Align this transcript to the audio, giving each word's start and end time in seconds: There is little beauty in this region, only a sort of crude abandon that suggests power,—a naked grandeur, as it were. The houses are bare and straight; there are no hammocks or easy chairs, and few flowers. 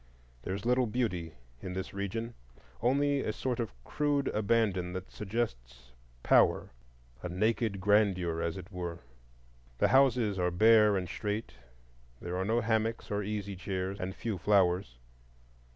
There 0.41 0.55
is 0.55 0.65
little 0.65 0.87
beauty 0.87 1.35
in 1.61 1.73
this 1.73 1.93
region, 1.93 2.33
only 2.81 3.19
a 3.19 3.31
sort 3.31 3.59
of 3.59 3.71
crude 3.83 4.29
abandon 4.29 4.93
that 4.93 5.11
suggests 5.11 5.91
power,—a 6.23 7.29
naked 7.29 7.79
grandeur, 7.79 8.41
as 8.41 8.57
it 8.57 8.71
were. 8.71 9.01
The 9.77 9.89
houses 9.89 10.39
are 10.39 10.49
bare 10.49 10.97
and 10.97 11.07
straight; 11.07 11.53
there 12.19 12.35
are 12.35 12.45
no 12.45 12.61
hammocks 12.61 13.11
or 13.11 13.21
easy 13.21 13.55
chairs, 13.55 13.99
and 13.99 14.15
few 14.15 14.39
flowers. 14.39 14.97